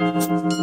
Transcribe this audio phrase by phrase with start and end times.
[0.00, 0.59] thank you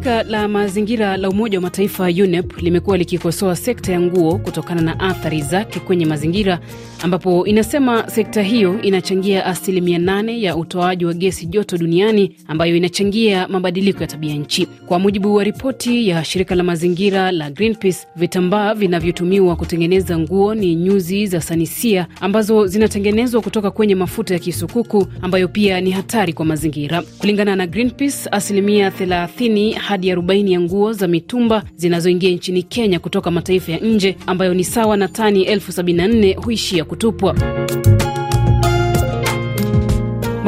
[0.00, 5.00] Shirika la mazingira la Umoja wa Mataifa UNEP limekuwa likikosoa sekta ya nguo kutokana na
[5.00, 6.60] athari zake kwenye mazingira,
[7.02, 13.48] ambapo inasema sekta hiyo inachangia asilimia nane ya utoaji wa gesi joto duniani ambayo inachangia
[13.48, 14.66] mabadiliko ya tabia nchi.
[14.66, 20.74] Kwa mujibu wa ripoti ya shirika la mazingira la Greenpeace, vitambaa vinavyotumiwa kutengeneza nguo ni
[20.74, 26.44] nyuzi za sanisia ambazo zinatengenezwa kutoka kwenye mafuta ya kisukuku ambayo pia ni hatari kwa
[26.44, 27.02] mazingira.
[27.18, 33.30] Kulingana na Greenpeace, asilimia 30 hadi 40 ya nguo za mitumba zinazoingia nchini Kenya kutoka
[33.30, 37.34] mataifa ya nje ambayo ni sawa na tani elfu 74 huishia kutupwa.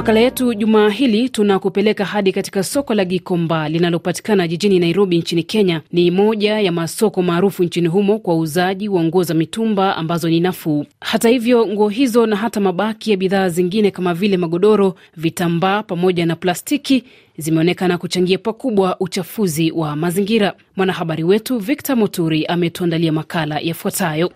[0.02, 5.80] Makala yetu jumaa hili tunakupeleka hadi katika soko la Gikomba linalopatikana jijini Nairobi nchini Kenya.
[5.92, 10.41] Ni moja ya masoko maarufu nchini humo kwa uuzaji wa nguo za mitumba ambazo ni
[10.41, 10.87] nafuu.
[11.01, 16.27] Hata hivyo, nguo hizo na hata mabaki ya bidhaa zingine kama vile magodoro, vitambaa pamoja
[16.27, 17.05] na plastiki
[17.39, 20.53] zimeonekana kuchangia pakubwa uchafuzi wa mazingira.
[20.77, 24.33] Mwanahabari wetu Victor Moturi ametuandalia makala yafuatayo.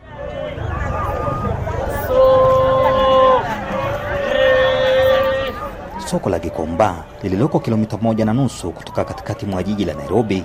[6.07, 10.45] Soko la Gikomba lililoko kilomita moja na nusu kutoka katikati mwa jiji la Nairobi,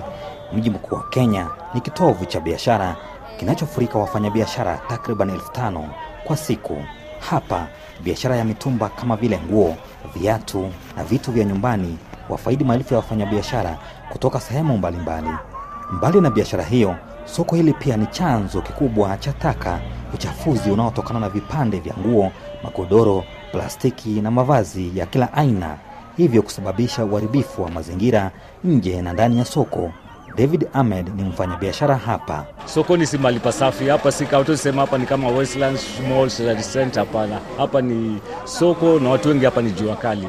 [0.52, 2.96] mji mkuu wa Kenya, ni kitovu cha biashara
[3.38, 5.88] kinachofurika wafanyabiashara takriban elfu tano
[6.24, 6.84] kwa siku.
[7.30, 7.66] Hapa
[8.04, 9.76] biashara ya mitumba kama vile nguo,
[10.16, 13.78] viatu na vitu vya nyumbani wafaidi maelfu ya wafanyabiashara
[14.12, 15.30] kutoka sehemu mbalimbali.
[15.92, 19.80] Mbali na biashara hiyo, soko hili pia ni chanzo kikubwa cha taka,
[20.14, 25.76] uchafuzi unaotokana na vipande vya nguo, magodoro, plastiki na mavazi ya kila aina,
[26.16, 28.30] hivyo kusababisha uharibifu wa mazingira
[28.64, 29.92] nje na ndani ya soko.
[30.36, 32.46] David Ahmed ni mfanyabiashara hapa.
[32.64, 37.04] Sokoni si mahali pasafi hapa, si sema hapa ni kama Westlands Mall Society Center.
[37.04, 40.28] Hapana, hapa ni soko na watu wengi hapa ni jua kali.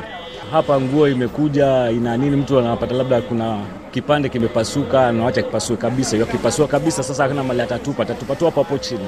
[0.51, 3.59] Hapa nguo imekuja ina nini, mtu anapata labda kuna
[3.93, 6.17] kipande kimepasuka, anawacha kipasue kabisa.
[6.25, 9.07] Kipasua kabisa, sasa hakuna mali atatupa, atatupa tu chini.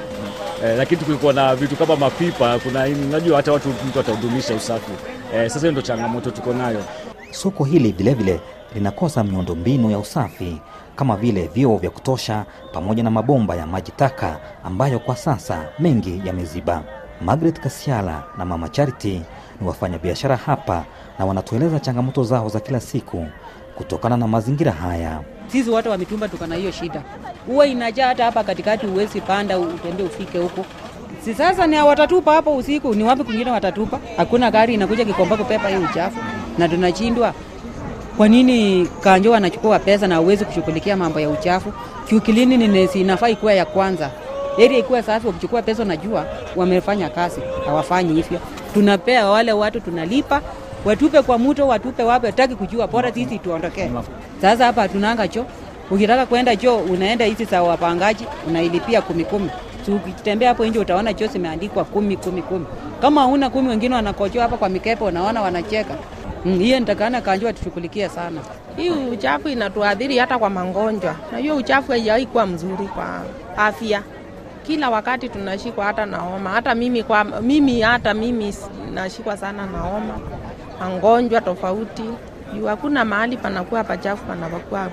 [0.65, 4.91] Eh, lakini tukikuwa na vitu kama mapipa, kuna najua hata watu mtu atahudumisha usafi.
[5.35, 6.83] Eh, sasa hiyo ndio changamoto tuko nayo.
[7.31, 8.39] Soko hili vilevile
[8.75, 10.61] linakosa miundombinu ya usafi
[10.95, 16.21] kama vile vyoo vya kutosha pamoja na mabomba ya maji taka ambayo kwa sasa mengi
[16.25, 16.83] yameziba.
[17.21, 19.21] Margaret Kasiala na Mama Charity
[19.61, 20.85] ni wafanyabiashara hapa
[21.19, 23.27] na wanatueleza changamoto zao za kila siku
[23.75, 25.19] kutokana na mazingira haya.
[25.47, 27.01] Sisi watu wa mitumba tuko na hiyo shida,
[27.47, 30.65] huwa inajaa hata hapa katikati, uwezi panda utende ufike huko.
[31.25, 33.99] Si sasa ni watatupa hapo usiku, ni wapi kwingine watatupa?
[34.17, 36.17] Hakuna gari inakuja Kikomba kupepa hiyo uchafu,
[36.57, 37.33] na tunachindwa
[38.17, 41.73] kwa nini Kanjo wanachukua pesa na uwezi kushughulikia mambo ya uchafu?
[42.09, 44.11] Kiukilini inafaa ikuwa ya kwanza,
[44.57, 45.27] eri ikuwa safi.
[45.27, 46.25] Wakichukua pesa, najua
[46.55, 48.39] wamefanya kazi, hawafanyi hivyo.
[48.73, 50.41] Tunapea wale watu tunalipa,
[50.85, 53.89] watupe kwa mto, watupe wapi, hataki kujua, bora sisi tuondokee.
[54.41, 55.45] Sasa hapa hatunanga choo.
[55.91, 59.49] Ukitaka kwenda choo unaenda hizi za wapangaji, unailipia kumi kumi.
[59.87, 62.65] Ukitembea hapo nje utaona choo zimeandikwa kumi kumi kumi.
[63.01, 65.93] Kama hauna kumi, wengine wanakojoa hapa kwa mikepe, unaona wanacheka.
[66.45, 68.41] Mm, hiyo nitakana kanjua tushughulikie sana.
[68.77, 73.21] Hii uchafu inatuadhiri hata kwa magonjwa, na hiyo uchafu haijawahi kuwa mzuri kwa
[73.57, 74.01] afya.
[74.67, 78.55] Kila wakati tunashikwa hata na homa, hata mimi kwa mimi hata mimi
[78.93, 80.19] nashikwa sana na homa,
[80.79, 82.03] magonjwa tofauti
[82.55, 84.89] juu hakuna mahali panakuwa pachafu panapokuwa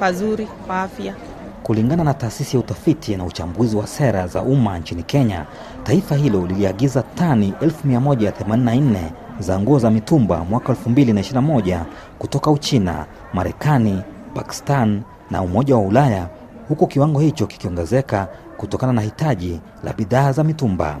[0.00, 1.14] pazuri kwa afya.
[1.62, 5.46] Kulingana na taasisi ya utafiti na uchambuzi wa sera za umma nchini Kenya,
[5.82, 8.96] taifa hilo liliagiza tani 1184
[9.38, 11.80] za nguo za mitumba mwaka 2021
[12.18, 14.02] kutoka Uchina, Marekani,
[14.34, 16.28] Pakistan na Umoja wa Ulaya,
[16.68, 20.96] huku kiwango hicho kikiongezeka kutokana na hitaji la bidhaa za mitumba.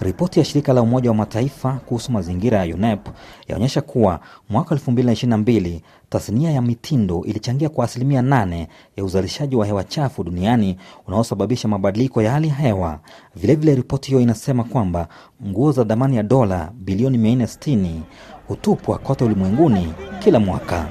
[0.00, 3.08] Ripoti ya shirika la Umoja wa Mataifa kuhusu mazingira ya UNEP
[3.48, 4.20] yaonyesha kuwa
[4.50, 8.66] mwaka 2022 tasnia ya mitindo ilichangia kwa asilimia 8
[8.96, 10.76] ya uzalishaji wa hewa chafu duniani
[11.06, 13.00] unaosababisha mabadiliko ya hali ya hewa.
[13.36, 15.08] Vilevile, ripoti hiyo inasema kwamba
[15.46, 17.88] nguo za dhamani ya dola bilioni 460
[18.48, 20.88] hutupwa kote ulimwenguni kila mwaka.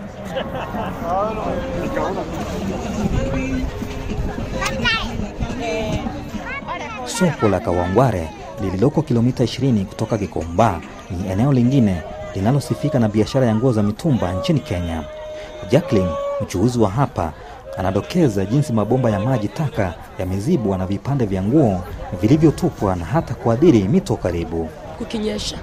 [7.06, 8.30] Soko la Kawangware
[8.62, 10.82] lililoko kilomita 20 kutoka Gikomba
[11.12, 12.02] ni eneo lingine
[12.36, 15.04] linalosifika na biashara ya nguo za mitumba nchini Kenya.
[15.70, 16.10] Jacqueline,
[16.42, 17.34] mchuuzi wa hapa,
[17.78, 21.82] anadokeza jinsi mabomba ya maji taka yamezibwa na vipande vya nguo
[22.22, 24.70] vilivyotupwa na hata kuadhiri mito karibu.
[24.98, 25.58] Kukinyesha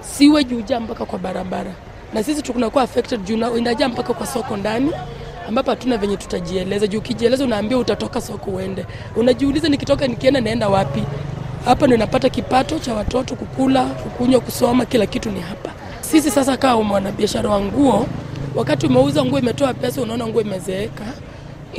[0.00, 1.72] siwe juujaa mpaka kwa barabara,
[2.14, 4.92] na sisi tunakuwa affected juu inajaa mpaka kwa soko ndani,
[5.48, 6.86] ambapo hatuna venye tutajieleza.
[6.86, 8.86] Juu ukijieleza unaambia utatoka soko uende,
[9.16, 11.04] unajiuliza nikitoka nikienda naenda wapi?
[11.64, 15.70] Hapa ndio napata kipato cha watoto kukula, kukunywa, kusoma, kila kitu ni hapa.
[16.00, 18.06] Sisi sasa kama mwanabiashara wa nguo,
[18.54, 21.04] wakati umeuza nguo imetoa pesa, unaona nguo imezeeka,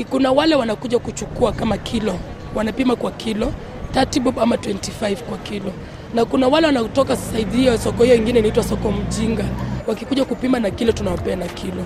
[0.09, 2.15] kuna wale wanakuja kuchukua kama kilo,
[2.55, 3.53] wanapima kwa kilo
[3.93, 5.71] 30 bob ama 25 kwa kilo,
[6.15, 9.45] na kuna wale wanatoka saidi hiyo soko hiyo ingine inaitwa soko mjinga,
[9.87, 11.83] wakikuja kupima na kilo, tunawapea na kilo.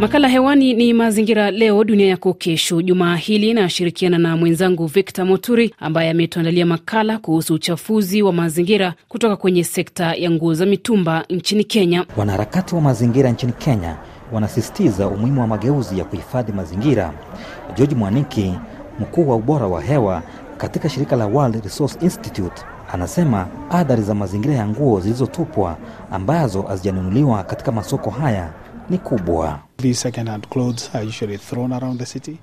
[0.00, 2.82] Makala hewani ni Mazingira Leo Dunia Yako Kesho.
[2.82, 9.36] Jumaa hili nashirikiana na mwenzangu Victor Moturi ambaye ametuandalia makala kuhusu uchafuzi wa mazingira kutoka
[9.36, 12.04] kwenye sekta ya nguo za mitumba nchini Kenya.
[12.16, 13.96] Wanaharakati wa mazingira nchini Kenya
[14.32, 17.12] wanasisitiza umuhimu wa mageuzi ya kuhifadhi mazingira.
[17.76, 18.54] George Mwaniki,
[19.00, 20.22] mkuu wa ubora wa hewa
[20.56, 22.62] katika shirika la World Resource Institute,
[22.92, 25.76] anasema athari za mazingira ya nguo zilizotupwa
[26.10, 28.52] ambazo hazijanunuliwa katika masoko haya
[28.90, 29.58] ni kubwa.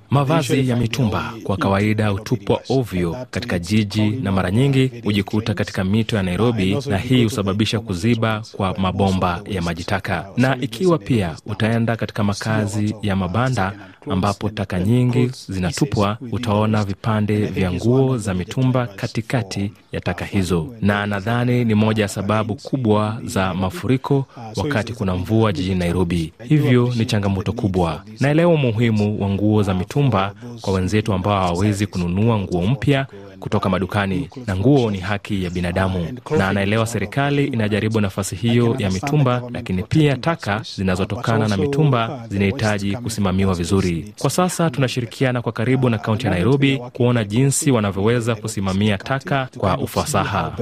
[0.09, 6.15] Mavazi ya mitumba kwa kawaida hutupwa ovyo katika jiji na mara nyingi hujikuta katika mito
[6.15, 10.25] ya Nairobi, na hii husababisha kuziba kwa mabomba ya maji taka.
[10.37, 13.73] Na ikiwa pia utaenda katika makazi ya mabanda
[14.11, 21.05] ambapo taka nyingi zinatupwa, utaona vipande vya nguo za mitumba katikati ya taka hizo, na
[21.05, 26.33] nadhani ni moja ya sababu kubwa za mafuriko wakati kuna mvua jijini Nairobi.
[26.43, 28.03] Hivyo ni changamoto kubwa.
[28.19, 33.07] Naelewa umuhimu wa nguo za mitumba kwa wenzetu ambao hawawezi kununua nguo mpya
[33.45, 36.07] kutoka madukani, na nguo ni haki ya binadamu,
[36.37, 42.95] na anaelewa serikali inajaribu nafasi hiyo ya mitumba, lakini pia taka zinazotokana na mitumba zinahitaji
[42.97, 44.13] kusimamiwa vizuri.
[44.19, 49.77] Kwa sasa tunashirikiana kwa karibu na kaunti ya Nairobi kuona jinsi wanavyoweza kusimamia taka kwa
[49.77, 50.55] ufasaha.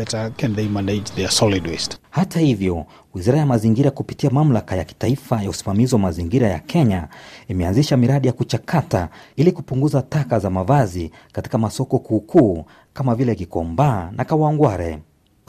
[2.09, 7.07] Hata hivyo, wizara ya mazingira kupitia mamlaka ya kitaifa ya usimamizi wa mazingira ya Kenya
[7.47, 14.12] imeanzisha miradi ya kuchakata ili kupunguza taka za mavazi katika masoko kuukuu kama vile Kikomba
[14.18, 15.00] na Kawangware.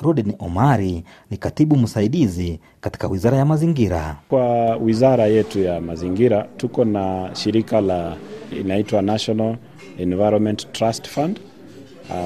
[0.02, 4.16] Rodin Omari ni katibu msaidizi katika wizara ya mazingira.
[4.28, 8.16] Kwa wizara yetu ya mazingira tuko na shirika la
[8.60, 9.56] inaitwa National
[9.98, 11.40] Environment Trust Fund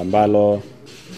[0.01, 0.61] ambalo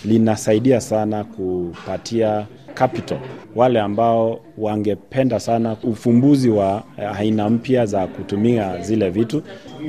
[0.06, 3.18] linasaidia sana kupatia capital
[3.56, 6.83] wale ambao wangependa sana ufumbuzi wa
[7.18, 9.41] aina mpya za kutumia zile vitu.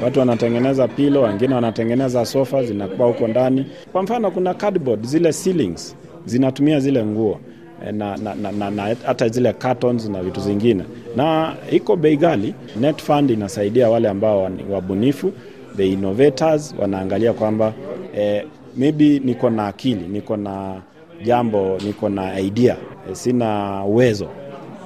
[0.04, 3.66] Watu wanatengeneza pilo, wengine wanatengeneza sofa zinakuwa huko ndani.
[3.92, 5.96] Kwa mfano, kuna cardboard, zile ceilings
[6.26, 7.40] zinatumia zile nguo
[7.92, 10.84] na, na, na, na, na hata zile cartons na vitu zingine,
[11.16, 12.54] na iko bei ghali.
[12.80, 15.32] Net Fund inasaidia wale ambao ni wabunifu,
[15.76, 17.72] the innovators, wanaangalia kwamba
[18.16, 18.44] eh,
[18.76, 20.74] maybe niko na akili, niko na
[21.24, 22.76] jambo, niko na idea,
[23.08, 24.28] eh, sina uwezo,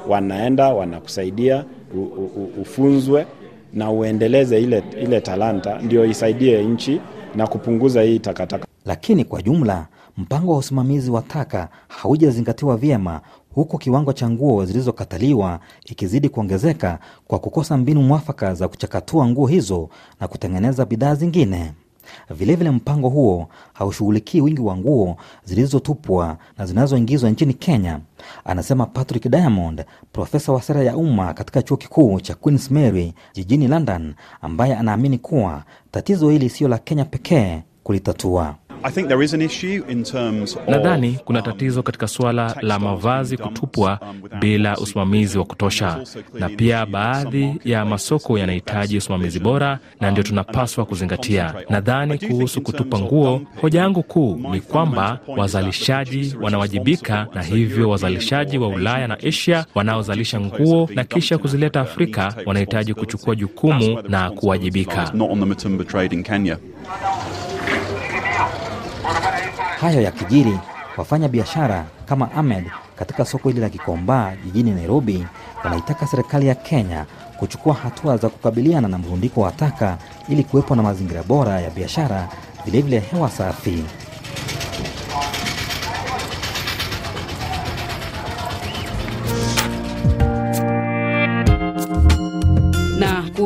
[0.08, 3.26] wanaenda wanakusaidia u, u, ufunzwe
[3.72, 7.00] na uendeleze ile, ile talanta ndio isaidie nchi
[7.34, 8.66] na kupunguza hii takataka.
[8.84, 9.86] Lakini kwa jumla
[10.16, 13.20] mpango wa usimamizi wa taka haujazingatiwa vyema,
[13.54, 19.88] huku kiwango cha nguo zilizokataliwa ikizidi kuongezeka kwa kukosa mbinu mwafaka za kuchakatua nguo hizo
[20.20, 21.72] na kutengeneza bidhaa zingine.
[22.30, 28.00] Vilevile mpango huo haushughulikii wingi wa nguo zilizotupwa na zinazoingizwa nchini Kenya,
[28.44, 33.68] anasema Patrick Diamond, profesa wa sera ya umma katika chuo kikuu cha Queens Mary jijini
[33.68, 38.54] London, ambaye anaamini kuwa tatizo hili siyo la Kenya pekee kulitatua.
[40.68, 43.98] Nadhani kuna tatizo katika suala la mavazi kutupwa
[44.40, 45.98] bila usimamizi wa kutosha,
[46.34, 51.54] na pia baadhi ya masoko yanahitaji usimamizi bora, na ndio tunapaswa kuzingatia.
[51.70, 58.68] Nadhani kuhusu kutupa nguo, hoja yangu kuu ni kwamba wazalishaji wanawajibika, na hivyo wazalishaji wa
[58.68, 65.12] Ulaya na Asia wanaozalisha nguo na kisha kuzileta Afrika wanahitaji kuchukua jukumu na kuwajibika.
[69.86, 70.58] Hayo ya kijiri,
[70.96, 72.64] wafanya biashara kama Ahmed
[72.98, 75.26] katika soko hili la Gikomba jijini Nairobi
[75.64, 77.06] wanaitaka serikali ya Kenya
[77.38, 82.28] kuchukua hatua za kukabiliana na mrundiko wa taka ili kuwepo na mazingira bora ya biashara,
[82.64, 83.84] vilevile hewa safi.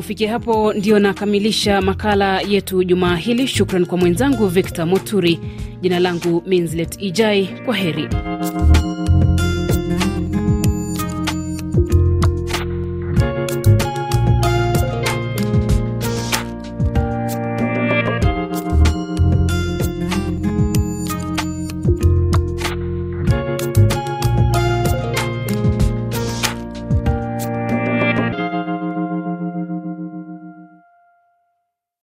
[0.01, 3.47] Kufikia hapo ndio nakamilisha makala yetu jumaa hili.
[3.47, 5.41] Shukran kwa mwenzangu Victor Moturi.
[5.81, 7.49] Jina langu Minslet Ijai.
[7.65, 8.09] Kwa heri.